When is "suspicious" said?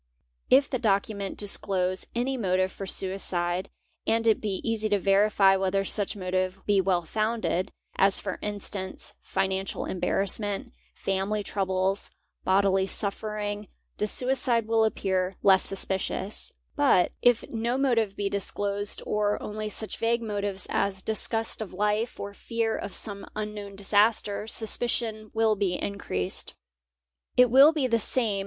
15.65-16.51